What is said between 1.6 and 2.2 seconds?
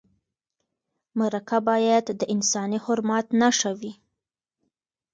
باید